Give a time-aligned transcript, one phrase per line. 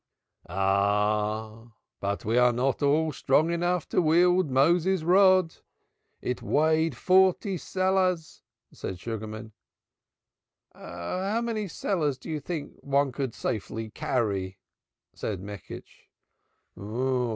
[0.49, 5.57] "Ah, but we are not all strong enough to wield Moses's Rod;
[6.23, 8.41] it weighed forty seahs,"
[8.71, 9.51] said Sugarman.
[10.73, 14.57] "How many seahs do you think one could safely carry?"
[15.13, 16.09] said Meckisch.